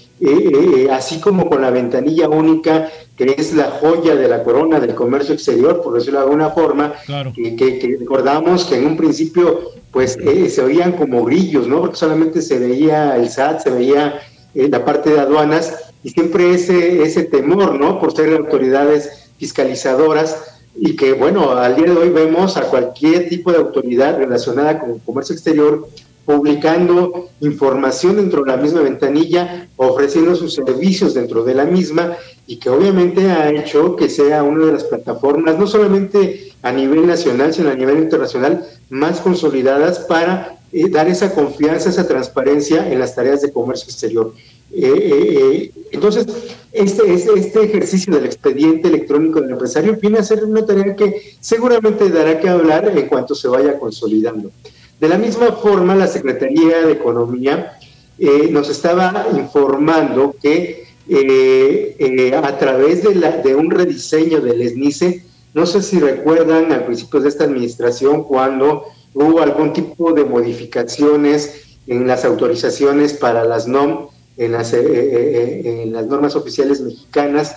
así 0.90 1.20
como 1.20 1.48
con 1.48 1.62
la 1.62 1.70
ventanilla 1.70 2.28
única 2.28 2.90
que 3.16 3.34
es 3.36 3.52
la 3.52 3.70
joya 3.70 4.16
de 4.16 4.28
la 4.28 4.42
corona 4.42 4.80
del 4.80 4.94
comercio 4.94 5.34
exterior, 5.34 5.82
por 5.82 5.94
decirlo 5.94 6.20
de 6.20 6.24
alguna 6.24 6.50
forma, 6.50 6.94
que, 7.34 7.96
recordamos 7.98 8.64
que 8.64 8.76
en 8.76 8.86
un 8.86 8.96
principio 8.96 9.72
pues 9.90 10.16
eh, 10.16 10.48
se 10.48 10.62
oían 10.62 10.92
como 10.92 11.24
grillos, 11.24 11.66
¿no? 11.66 11.80
Porque 11.80 11.96
solamente 11.96 12.40
se 12.40 12.58
veía 12.58 13.16
el 13.16 13.28
SAT, 13.28 13.60
se 13.64 13.70
veía 13.70 14.20
eh, 14.54 14.68
la 14.70 14.84
parte 14.84 15.10
de 15.10 15.20
aduanas 15.20 15.92
y 16.02 16.10
siempre 16.10 16.54
ese, 16.54 17.02
ese 17.02 17.24
temor, 17.24 17.78
¿no? 17.78 18.00
Por 18.00 18.16
ser 18.16 18.32
autoridades 18.34 19.30
fiscalizadoras 19.38 20.60
y 20.74 20.96
que, 20.96 21.12
bueno, 21.12 21.50
al 21.52 21.76
día 21.76 21.86
de 21.86 21.96
hoy 21.96 22.08
vemos 22.08 22.56
a 22.56 22.62
cualquier 22.62 23.28
tipo 23.28 23.52
de 23.52 23.58
autoridad 23.58 24.16
relacionada 24.16 24.78
con 24.78 24.92
el 24.92 25.00
comercio 25.00 25.34
exterior 25.34 25.88
publicando 26.30 27.28
información 27.40 28.16
dentro 28.16 28.44
de 28.44 28.52
la 28.52 28.56
misma 28.56 28.82
ventanilla, 28.82 29.68
ofreciendo 29.74 30.36
sus 30.36 30.54
servicios 30.54 31.12
dentro 31.12 31.42
de 31.42 31.54
la 31.54 31.64
misma 31.64 32.16
y 32.46 32.56
que 32.58 32.70
obviamente 32.70 33.28
ha 33.32 33.50
hecho 33.50 33.96
que 33.96 34.08
sea 34.08 34.44
una 34.44 34.66
de 34.66 34.72
las 34.72 34.84
plataformas, 34.84 35.58
no 35.58 35.66
solamente 35.66 36.52
a 36.62 36.70
nivel 36.70 37.04
nacional, 37.06 37.52
sino 37.52 37.70
a 37.70 37.74
nivel 37.74 37.98
internacional, 37.98 38.64
más 38.90 39.20
consolidadas 39.20 39.98
para 40.00 40.60
eh, 40.72 40.88
dar 40.88 41.08
esa 41.08 41.34
confianza, 41.34 41.90
esa 41.90 42.06
transparencia 42.06 42.92
en 42.92 43.00
las 43.00 43.16
tareas 43.16 43.42
de 43.42 43.52
comercio 43.52 43.86
exterior. 43.86 44.32
Eh, 44.72 44.82
eh, 44.84 45.72
entonces, 45.90 46.26
este, 46.70 47.12
este, 47.12 47.32
este, 47.36 47.64
ejercicio 47.64 48.14
del 48.14 48.26
expediente 48.26 48.86
electrónico 48.86 49.40
del 49.40 49.50
empresario 49.50 49.98
viene 50.00 50.20
a 50.20 50.22
ser 50.22 50.44
una 50.44 50.64
tarea 50.64 50.94
que 50.94 51.34
seguramente 51.40 52.08
dará 52.08 52.38
que 52.38 52.48
hablar 52.48 52.96
en 52.96 53.08
cuanto 53.08 53.34
se 53.34 53.48
vaya 53.48 53.80
consolidando. 53.80 54.52
De 55.00 55.08
la 55.08 55.16
misma 55.16 55.52
forma, 55.52 55.94
la 55.94 56.06
Secretaría 56.06 56.82
de 56.82 56.92
Economía 56.92 57.78
eh, 58.18 58.48
nos 58.50 58.68
estaba 58.68 59.28
informando 59.34 60.36
que 60.42 60.84
eh, 61.08 61.96
eh, 61.98 62.34
a 62.34 62.58
través 62.58 63.02
de, 63.02 63.14
la, 63.14 63.40
un 63.56 63.70
rediseño 63.70 64.42
del 64.42 64.60
ESNICE, 64.60 65.24
no 65.54 65.64
sé 65.64 65.80
si 65.82 65.98
recuerdan 65.98 66.70
al 66.70 66.84
principio 66.84 67.18
de 67.20 67.30
esta 67.30 67.44
administración 67.44 68.24
cuando 68.24 68.84
hubo 69.14 69.40
algún 69.40 69.72
tipo 69.72 70.12
de 70.12 70.24
modificaciones 70.24 71.78
en 71.86 72.06
las 72.06 72.26
autorizaciones 72.26 73.14
para 73.14 73.44
las 73.44 73.66
NOM, 73.66 74.08
en 74.36 74.52
las, 74.52 74.74
en 74.74 75.94
las 75.94 76.06
normas 76.06 76.36
oficiales 76.36 76.82
mexicanas, 76.82 77.56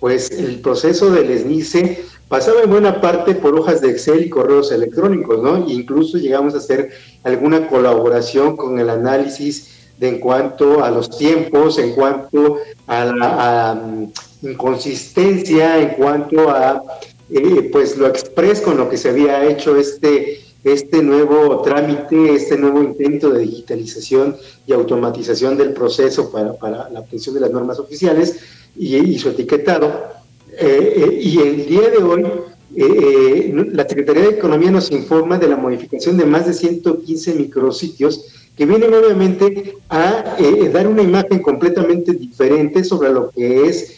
pues 0.00 0.30
el 0.30 0.60
proceso 0.60 1.10
del 1.10 1.30
ESNICE 1.30 2.07
pasaba 2.28 2.62
en 2.62 2.70
buena 2.70 3.00
parte 3.00 3.34
por 3.34 3.58
hojas 3.58 3.80
de 3.80 3.90
Excel 3.90 4.24
y 4.24 4.28
correos 4.28 4.70
electrónicos, 4.70 5.42
¿no? 5.42 5.56
E 5.56 5.72
incluso 5.72 6.18
llegamos 6.18 6.54
a 6.54 6.58
hacer 6.58 6.90
alguna 7.24 7.68
colaboración 7.68 8.56
con 8.56 8.78
el 8.78 8.90
análisis 8.90 9.78
de 9.98 10.08
en 10.08 10.20
cuanto 10.20 10.84
a 10.84 10.90
los 10.90 11.16
tiempos, 11.16 11.78
en 11.78 11.92
cuanto 11.92 12.58
a 12.86 13.04
la 13.04 13.74
mm, 13.74 14.48
inconsistencia, 14.48 15.78
en 15.78 15.88
cuanto 15.90 16.50
a 16.50 16.82
eh, 17.30 17.68
pues 17.72 17.96
lo 17.96 18.06
express 18.06 18.60
con 18.60 18.76
lo 18.78 18.88
que 18.88 18.96
se 18.96 19.10
había 19.10 19.44
hecho 19.44 19.76
este, 19.76 20.40
este 20.64 21.02
nuevo 21.02 21.60
trámite, 21.62 22.34
este 22.34 22.56
nuevo 22.56 22.82
intento 22.82 23.30
de 23.30 23.40
digitalización 23.40 24.36
y 24.66 24.72
automatización 24.72 25.56
del 25.56 25.72
proceso 25.72 26.30
para, 26.30 26.54
para 26.54 26.88
la 26.90 27.00
obtención 27.00 27.34
de 27.34 27.42
las 27.42 27.50
normas 27.50 27.78
oficiales 27.78 28.38
y, 28.76 28.96
y 28.96 29.18
su 29.18 29.30
etiquetado. 29.30 30.17
Eh, 30.60 30.92
eh, 30.96 31.18
y 31.22 31.38
el 31.38 31.66
día 31.66 31.88
de 31.88 31.98
hoy, 31.98 32.26
eh, 32.74 33.52
la 33.72 33.88
Secretaría 33.88 34.24
de 34.24 34.30
Economía 34.30 34.72
nos 34.72 34.90
informa 34.90 35.38
de 35.38 35.46
la 35.46 35.56
modificación 35.56 36.16
de 36.16 36.26
más 36.26 36.46
de 36.46 36.52
115 36.52 37.34
micrositios 37.34 38.24
que 38.56 38.66
vienen 38.66 38.92
obviamente 38.92 39.76
a 39.88 40.36
dar 40.72 40.88
una 40.88 41.02
imagen 41.02 41.40
completamente 41.40 42.10
diferente 42.12 42.82
sobre 42.82 43.10
lo 43.10 43.30
que 43.30 43.66
es 43.66 43.94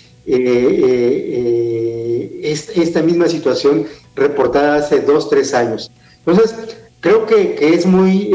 esta 2.76 3.00
misma 3.02 3.26
situación 3.26 3.86
reportada 4.14 4.76
hace 4.76 5.00
dos, 5.00 5.30
tres 5.30 5.54
años. 5.54 5.90
Entonces, 6.26 6.54
creo 7.00 7.24
que, 7.24 7.56
es 7.58 7.86
muy 7.86 8.28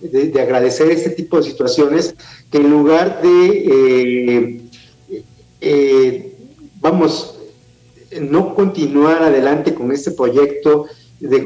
de, 0.00 0.40
agradecer 0.42 0.90
este 0.90 1.10
tipo 1.10 1.36
de 1.36 1.44
situaciones 1.44 2.16
que 2.50 2.58
en 2.58 2.68
lugar 2.68 3.22
de 3.22 4.60
vamos, 6.82 7.38
no 8.20 8.54
continuar 8.54 9.22
adelante 9.22 9.72
con 9.72 9.92
este 9.92 10.10
proyecto 10.10 10.86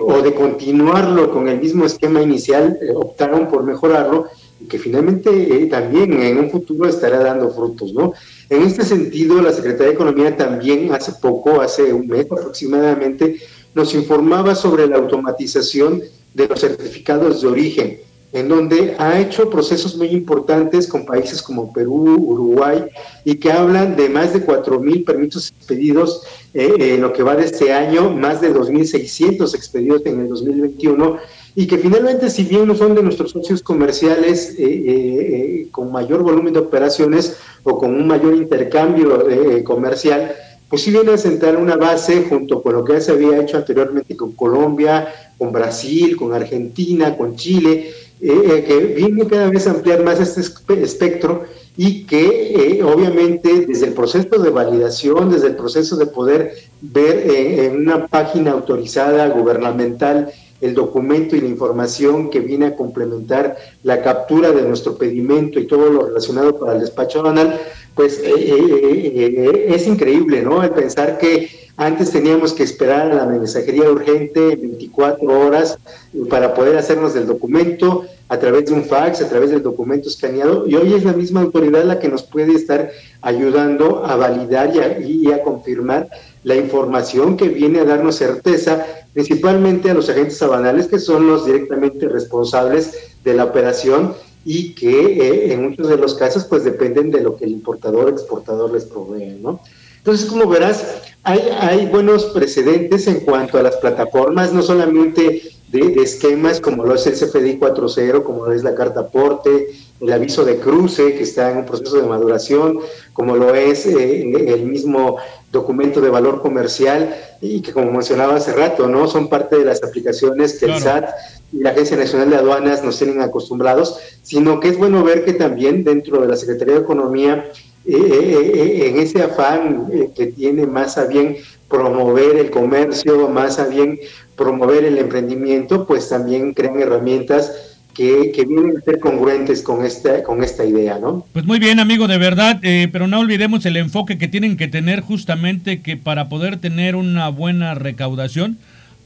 o 0.00 0.22
de 0.22 0.34
continuarlo 0.34 1.30
con 1.30 1.48
el 1.48 1.60
mismo 1.60 1.84
esquema 1.84 2.22
inicial, 2.22 2.78
eh, 2.80 2.92
optaron 2.94 3.46
por 3.48 3.62
mejorarlo 3.62 4.26
que 4.70 4.78
finalmente 4.78 5.30
eh, 5.30 5.66
también 5.66 6.14
en 6.14 6.38
un 6.38 6.50
futuro 6.50 6.88
estará 6.88 7.18
dando 7.18 7.50
frutos, 7.50 7.92
¿no? 7.92 8.14
En 8.48 8.62
este 8.62 8.84
sentido, 8.84 9.42
la 9.42 9.52
Secretaría 9.52 9.88
de 9.88 9.92
Economía 9.92 10.34
también 10.34 10.94
hace 10.94 11.12
poco, 11.20 11.60
hace 11.60 11.92
un 11.92 12.06
mes 12.06 12.24
aproximadamente, 12.24 13.36
nos 13.74 13.94
informaba 13.94 14.54
sobre 14.54 14.86
la 14.86 14.96
automatización 14.96 16.02
de 16.32 16.48
los 16.48 16.58
certificados 16.58 17.42
de 17.42 17.48
origen 17.48 18.05
en 18.32 18.48
donde 18.48 18.94
ha 18.98 19.18
hecho 19.18 19.48
procesos 19.48 19.96
muy 19.96 20.08
importantes 20.08 20.86
con 20.86 21.06
países 21.06 21.40
como 21.40 21.72
Perú, 21.72 22.16
Uruguay, 22.18 22.84
y 23.24 23.36
que 23.36 23.52
hablan 23.52 23.96
de 23.96 24.08
más 24.08 24.32
de 24.32 24.44
4.000 24.44 25.04
permisos 25.04 25.52
expedidos 25.56 26.22
eh, 26.52 26.74
en 26.78 27.00
lo 27.00 27.12
que 27.12 27.22
va 27.22 27.36
de 27.36 27.44
este 27.44 27.72
año, 27.72 28.10
más 28.10 28.40
de 28.40 28.52
2.600 28.54 29.54
expedidos 29.54 30.02
en 30.06 30.20
el 30.20 30.28
2021, 30.28 31.16
y 31.54 31.66
que 31.66 31.78
finalmente, 31.78 32.28
si 32.28 32.44
bien 32.44 32.66
no 32.66 32.74
son 32.74 32.94
de 32.94 33.02
nuestros 33.02 33.30
socios 33.30 33.62
comerciales 33.62 34.54
eh, 34.58 34.64
eh, 34.66 35.68
con 35.70 35.90
mayor 35.90 36.22
volumen 36.22 36.52
de 36.52 36.60
operaciones 36.60 37.38
o 37.62 37.78
con 37.78 37.94
un 37.94 38.06
mayor 38.06 38.34
intercambio 38.34 39.24
comercial, 39.64 40.34
pues 40.68 40.82
sí 40.82 40.90
viene 40.90 41.12
a 41.12 41.18
sentar 41.18 41.56
una 41.56 41.76
base 41.76 42.26
junto 42.28 42.60
con 42.60 42.74
lo 42.74 42.84
que 42.84 42.94
ya 42.94 43.00
se 43.00 43.12
había 43.12 43.40
hecho 43.40 43.56
anteriormente 43.56 44.16
con 44.16 44.32
Colombia, 44.32 45.08
con 45.38 45.52
Brasil, 45.52 46.16
con 46.16 46.32
Argentina, 46.32 47.16
con 47.16 47.36
Chile, 47.36 47.92
eh, 48.18 48.30
eh, 48.30 48.64
que 48.64 48.78
viene 48.94 49.26
cada 49.26 49.50
vez 49.50 49.66
a 49.66 49.72
ampliar 49.72 50.02
más 50.02 50.18
este 50.20 50.82
espectro 50.82 51.44
y 51.76 52.04
que 52.06 52.78
eh, 52.78 52.82
obviamente 52.82 53.66
desde 53.66 53.88
el 53.88 53.92
proceso 53.92 54.38
de 54.38 54.48
validación, 54.48 55.30
desde 55.30 55.48
el 55.48 55.56
proceso 55.56 55.96
de 55.96 56.06
poder 56.06 56.54
ver 56.80 57.30
en 57.30 57.76
una 57.76 58.06
página 58.06 58.52
autorizada 58.52 59.28
gubernamental 59.28 60.32
el 60.62 60.74
documento 60.74 61.36
y 61.36 61.42
la 61.42 61.48
información 61.48 62.30
que 62.30 62.40
viene 62.40 62.66
a 62.66 62.76
complementar 62.76 63.58
la 63.82 64.00
captura 64.00 64.50
de 64.52 64.62
nuestro 64.62 64.96
pedimento 64.96 65.60
y 65.60 65.66
todo 65.66 65.90
lo 65.90 66.06
relacionado 66.06 66.58
para 66.58 66.72
el 66.72 66.80
despacho 66.80 67.20
aduanal, 67.20 67.60
pues 67.94 68.22
es 68.24 69.86
increíble, 69.86 70.40
¿no? 70.40 70.62
El 70.62 70.70
pensar 70.70 71.18
que 71.18 71.66
antes 71.76 72.10
teníamos 72.10 72.54
que 72.54 72.62
esperar 72.62 73.12
a 73.12 73.14
la 73.14 73.26
mensajería 73.26 73.90
urgente 73.90 74.56
24 74.56 75.46
horas 75.46 75.78
para 76.24 76.54
poder 76.54 76.76
hacernos 76.76 77.14
del 77.14 77.26
documento 77.26 78.06
a 78.28 78.38
través 78.38 78.66
de 78.66 78.72
un 78.72 78.84
fax, 78.84 79.22
a 79.22 79.28
través 79.28 79.50
del 79.50 79.62
documento 79.62 80.08
escaneado, 80.08 80.66
y 80.66 80.74
hoy 80.74 80.94
es 80.94 81.04
la 81.04 81.12
misma 81.12 81.42
autoridad 81.42 81.84
la 81.84 81.98
que 81.98 82.08
nos 82.08 82.22
puede 82.22 82.54
estar 82.54 82.90
ayudando 83.22 84.04
a 84.04 84.16
validar 84.16 84.72
y 85.00 85.30
a, 85.30 85.42
confirmar 85.42 86.08
la 86.42 86.56
información 86.56 87.36
que 87.36 87.48
viene 87.48 87.80
a 87.80 87.84
darnos 87.84 88.16
certeza, 88.16 88.84
principalmente 89.12 89.90
a 89.90 89.94
los 89.94 90.08
agentes 90.08 90.38
sabanales, 90.38 90.86
que 90.86 90.98
son 90.98 91.26
los 91.26 91.46
directamente 91.46 92.08
responsables 92.08 92.94
de 93.22 93.34
la 93.34 93.44
operación 93.44 94.14
y 94.44 94.74
que 94.74 94.90
eh, 94.90 95.52
en 95.52 95.68
muchos 95.68 95.88
de 95.88 95.96
los 95.96 96.14
casos 96.14 96.44
pues 96.44 96.64
dependen 96.64 97.10
de 97.10 97.20
lo 97.20 97.36
que 97.36 97.44
el 97.44 97.52
importador 97.52 98.08
exportador 98.08 98.72
les 98.72 98.84
provee, 98.84 99.38
¿no? 99.40 99.60
Entonces, 100.06 100.26
como 100.28 100.46
verás, 100.46 101.02
hay, 101.24 101.86
buenos 101.86 102.26
precedentes 102.26 103.08
en 103.08 103.20
cuanto 103.20 103.58
a 103.58 103.62
las 103.64 103.74
plataformas, 103.78 104.52
no 104.52 104.62
solamente 104.62 105.42
de, 105.68 106.02
esquemas 106.02 106.60
como 106.60 106.84
lo 106.84 106.94
es 106.94 107.06
el 107.06 107.14
CFDI 107.14 107.58
4.0, 107.58 108.22
como 108.22 108.46
lo 108.46 108.52
es 108.52 108.62
la 108.62 108.74
carta 108.74 109.00
aporte, 109.00 109.68
el 110.00 110.12
aviso 110.12 110.44
de 110.44 110.58
cruce 110.58 111.14
que 111.14 111.22
está 111.22 111.50
en 111.50 111.58
un 111.58 111.66
proceso 111.66 111.96
de 111.96 112.06
maduración, 112.06 112.78
como 113.12 113.36
lo 113.36 113.54
es 113.54 113.86
eh, 113.86 114.22
el 114.22 114.66
mismo 114.66 115.16
documento 115.50 116.00
de 116.00 116.10
valor 116.10 116.42
comercial 116.42 117.14
y 117.40 117.60
que 117.62 117.72
como 117.72 117.90
mencionaba 117.90 118.36
hace 118.36 118.52
rato, 118.52 118.88
¿no? 118.88 119.06
Son 119.08 119.28
parte 119.28 119.56
de 119.56 119.64
las 119.64 119.82
aplicaciones 119.82 120.58
que 120.58 120.66
el 120.66 120.78
SAT 120.78 121.08
y 121.52 121.58
la 121.58 121.70
Agencia 121.70 121.96
Nacional 121.96 122.30
de 122.30 122.36
Aduanas 122.36 122.84
nos 122.84 122.98
tienen 122.98 123.20
acostumbrados, 123.20 123.98
sino 124.22 124.60
que 124.60 124.68
es 124.68 124.78
bueno 124.78 125.02
ver 125.02 125.24
que 125.24 125.32
también 125.32 125.84
dentro 125.84 126.20
de 126.20 126.28
la 126.28 126.36
Secretaría 126.36 126.74
de 126.74 126.80
Economía, 126.80 127.50
eh, 127.84 127.94
eh, 127.94 128.52
eh, 128.54 128.88
en 128.88 128.98
ese 128.98 129.22
afán 129.22 129.88
que 130.14 130.26
tiene 130.26 130.66
más 130.66 130.98
a 130.98 131.04
bien 131.04 131.36
promover 131.68 132.36
el 132.36 132.50
comercio, 132.50 133.28
más 133.28 133.58
a 133.58 133.66
bien 133.66 133.98
promover 134.36 134.84
el 134.84 134.98
emprendimiento, 134.98 135.86
pues 135.86 136.08
también 136.08 136.52
crean 136.54 136.80
herramientas 136.80 137.78
que, 137.94 138.44
vienen 138.46 138.76
a 138.76 138.80
ser 138.82 139.00
congruentes 139.00 139.62
con 139.62 139.84
esta, 139.84 140.22
con 140.22 140.44
esta 140.44 140.64
idea, 140.64 140.98
¿no? 140.98 141.26
Pues 141.32 141.46
muy 141.46 141.58
bien, 141.58 141.80
amigo, 141.80 142.06
de 142.06 142.18
verdad, 142.18 142.60
pero 142.92 143.06
no 143.06 143.20
olvidemos 143.20 143.64
el 143.64 143.76
enfoque 143.78 144.18
que 144.18 144.28
tienen 144.28 144.58
que 144.58 144.68
tener 144.68 145.00
justamente 145.00 145.80
que 145.80 145.96
para 145.96 146.28
poder 146.28 146.58
tener 146.58 146.94
una 146.94 147.30
buena 147.30 147.74
recaudación 147.74 148.58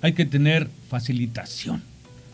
hay 0.03 0.15
que 0.15 0.25
tener 0.25 0.69
facilitación 0.89 1.90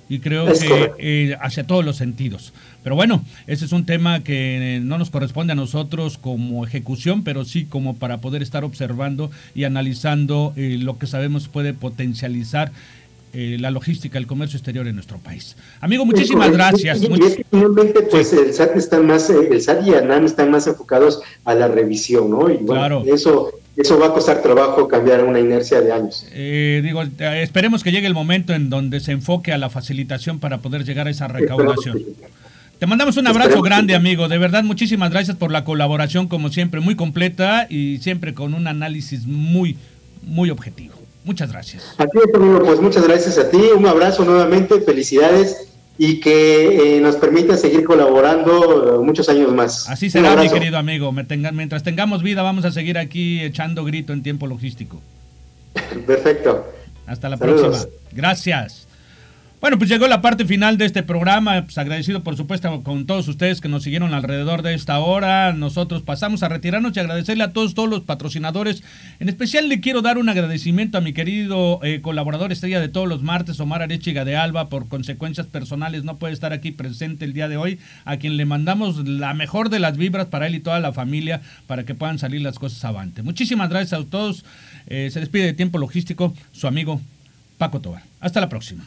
y 0.08 0.20
creo 0.20 0.46
que 0.46 0.92
eh, 0.98 1.36
hacia 1.40 1.66
todos 1.66 1.84
los 1.84 1.96
sentidos. 1.96 2.52
Pero 2.82 2.94
bueno, 2.94 3.25
ese 3.46 3.64
es 3.64 3.72
un 3.72 3.84
tema 3.84 4.22
que 4.22 4.80
no 4.82 4.98
nos 4.98 5.10
corresponde 5.10 5.52
a 5.52 5.56
nosotros 5.56 6.18
como 6.18 6.64
ejecución, 6.64 7.25
pero 7.25 7.44
sí 7.44 7.64
como 7.64 7.96
para 7.96 8.18
poder 8.18 8.42
estar 8.42 8.64
observando 8.64 9.30
y 9.54 9.64
analizando 9.64 10.52
eh, 10.56 10.78
lo 10.80 10.98
que 10.98 11.06
sabemos 11.06 11.48
puede 11.48 11.75
potencializar 11.75 12.70
eh, 13.38 13.58
la 13.60 13.70
logística, 13.70 14.16
el 14.16 14.26
comercio 14.26 14.56
exterior 14.56 14.86
en 14.88 14.94
nuestro 14.94 15.18
país. 15.18 15.56
Amigo, 15.80 16.06
muchísimas 16.06 16.50
gracias. 16.50 17.02
Y, 17.02 17.12
es 17.22 17.36
que 17.36 17.44
finalmente, 17.50 18.00
pues 18.02 18.32
el 18.32 18.54
SAT 18.54 18.76
está 18.76 18.98
más, 19.00 19.28
el 19.28 19.60
SAT 19.60 19.86
y 19.86 19.94
ANAM 19.94 20.24
están 20.24 20.50
más 20.50 20.66
enfocados 20.66 21.20
a 21.44 21.54
la 21.54 21.68
revisión, 21.68 22.30
¿no? 22.30 22.50
Y 22.50 22.56
bueno, 22.56 23.04
eso 23.06 23.52
eso 23.76 23.98
va 23.98 24.06
a 24.06 24.12
costar 24.14 24.40
trabajo 24.40 24.88
cambiar 24.88 25.22
una 25.22 25.38
inercia 25.38 25.82
de 25.82 25.92
años. 25.92 26.26
Eh, 26.32 26.80
digo, 26.82 27.02
eh, 27.02 27.42
esperemos 27.42 27.84
que 27.84 27.92
llegue 27.92 28.06
el 28.06 28.14
momento 28.14 28.54
en 28.54 28.70
donde 28.70 29.00
se 29.00 29.12
enfoque 29.12 29.52
a 29.52 29.58
la 29.58 29.68
facilitación 29.68 30.38
para 30.38 30.58
poder 30.62 30.84
llegar 30.84 31.06
a 31.06 31.10
esa 31.10 31.28
recaudación. 31.28 32.02
Te 32.78 32.86
mandamos 32.86 33.18
un 33.18 33.26
abrazo 33.26 33.60
grande, 33.60 33.94
amigo. 33.94 34.28
De 34.28 34.38
verdad, 34.38 34.64
muchísimas 34.64 35.10
gracias 35.10 35.36
por 35.36 35.52
la 35.52 35.64
colaboración, 35.64 36.26
como 36.26 36.48
siempre, 36.48 36.80
muy 36.80 36.94
completa 36.94 37.66
y 37.68 37.98
siempre 37.98 38.32
con 38.32 38.54
un 38.54 38.66
análisis 38.66 39.26
muy, 39.26 39.76
muy 40.22 40.48
objetivo. 40.48 40.94
Muchas 41.26 41.50
gracias. 41.50 41.83
A 41.99 42.06
ti, 42.06 42.18
amigo, 42.35 42.61
pues 42.64 42.80
muchas 42.80 43.06
gracias 43.06 43.37
a 43.37 43.50
ti. 43.50 43.59
Un 43.76 43.85
abrazo 43.87 44.25
nuevamente, 44.25 44.80
felicidades 44.80 45.66
y 45.99 46.21
que 46.21 46.97
eh, 46.97 47.00
nos 47.00 47.16
permita 47.16 47.56
seguir 47.56 47.83
colaborando 47.83 49.02
muchos 49.04 49.28
años 49.28 49.52
más. 49.52 49.88
Así 49.90 50.09
será, 50.09 50.37
mi 50.37 50.49
querido 50.49 50.78
amigo. 50.78 51.11
mientras 51.11 51.83
tengamos 51.83 52.23
vida, 52.23 52.42
vamos 52.42 52.64
a 52.64 52.71
seguir 52.71 52.97
aquí 52.97 53.42
echando 53.42 53.85
grito 53.85 54.12
en 54.12 54.23
tiempo 54.23 54.47
logístico. 54.47 55.00
Perfecto. 56.06 56.73
Hasta 57.06 57.28
la 57.28 57.37
próxima. 57.37 57.76
Gracias. 58.12 58.85
Bueno, 59.58 59.78
pues 59.78 59.88
llegó 59.88 60.06
la 60.06 60.20
parte 60.20 60.44
final 60.44 60.76
de 60.76 60.84
este 60.84 61.02
programa. 61.02 61.62
Pues 61.64 61.78
agradecido, 61.78 62.22
por 62.22 62.36
supuesto, 62.36 62.82
con 62.82 63.06
todos 63.06 63.26
ustedes 63.26 63.62
que 63.62 63.70
nos 63.70 63.84
siguieron 63.84 64.12
alrededor 64.12 64.60
de 64.60 64.75
esta 64.75 64.98
hora. 64.98 65.54
Nosotros 65.54 66.02
pasamos 66.02 66.42
a 66.42 66.48
retirarnos 66.50 66.94
y 66.94 67.00
agradecerle 67.00 67.42
a 67.42 67.52
todos, 67.54 67.75
los 67.88 68.02
patrocinadores. 68.02 68.82
En 69.18 69.30
especial 69.30 69.70
le 69.70 69.80
quiero 69.80 70.02
dar 70.02 70.18
un 70.18 70.28
agradecimiento 70.28 70.98
a 70.98 71.00
mi 71.00 71.14
querido 71.14 71.80
eh, 71.82 72.02
colaborador 72.02 72.52
estrella 72.52 72.80
de 72.80 72.90
todos 72.90 73.08
los 73.08 73.22
martes, 73.22 73.58
Omar 73.58 73.80
Arechiga 73.80 74.26
de 74.26 74.36
Alba. 74.36 74.68
Por 74.68 74.88
consecuencias 74.88 75.46
personales 75.46 76.04
no 76.04 76.18
puede 76.18 76.34
estar 76.34 76.52
aquí 76.52 76.70
presente 76.70 77.25
el 77.25 77.32
día 77.32 77.48
de 77.48 77.56
hoy. 77.56 77.78
A 78.04 78.18
quien 78.18 78.36
le 78.36 78.44
mandamos 78.44 79.08
la 79.08 79.32
mejor 79.32 79.70
de 79.70 79.78
las 79.78 79.96
vibras 79.96 80.26
para 80.26 80.48
él 80.48 80.54
y 80.54 80.60
toda 80.60 80.80
la 80.80 80.92
familia 80.92 81.40
para 81.66 81.84
que 81.84 81.94
puedan 81.94 82.18
salir 82.18 82.42
las 82.42 82.58
cosas 82.58 82.84
avante. 82.84 83.22
Muchísimas 83.22 83.70
gracias 83.70 83.98
a 83.98 84.04
todos. 84.04 84.44
Eh, 84.86 85.08
se 85.10 85.20
despide 85.20 85.46
de 85.46 85.54
tiempo 85.54 85.78
logístico 85.78 86.34
su 86.52 86.66
amigo 86.66 87.00
Paco 87.56 87.80
Tobar. 87.80 88.02
Hasta 88.20 88.40
la 88.40 88.50
próxima. 88.50 88.86